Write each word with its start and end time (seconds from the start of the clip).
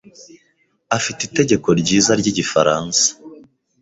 afite 0.97 1.19
itegeko 1.29 1.67
ryiza 1.79 2.11
ryigifaransa. 2.19 3.05